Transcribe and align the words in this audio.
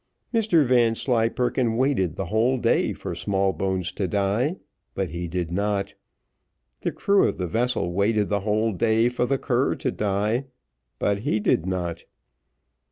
Mr 0.33 0.65
Vanslyperken 0.65 1.77
waited 1.77 2.15
the 2.15 2.25
whole 2.25 2.57
day 2.57 2.91
for 2.91 3.13
Smallbones 3.13 3.91
to 3.91 4.07
die, 4.07 4.55
but 4.95 5.09
he 5.11 5.27
did 5.27 5.51
not. 5.51 5.93
The 6.81 6.91
crew 6.91 7.27
of 7.27 7.35
the 7.37 7.45
vessel 7.45 7.91
waited 7.93 8.27
the 8.27 8.39
whole 8.39 8.73
day 8.73 9.09
for 9.09 9.27
the 9.27 9.37
cur 9.37 9.75
to 9.75 9.91
die, 9.91 10.45
but 10.97 11.19
he 11.19 11.39
did 11.39 11.67
not. 11.67 12.05